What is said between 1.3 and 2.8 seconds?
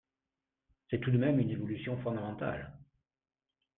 une évolution fondamentale.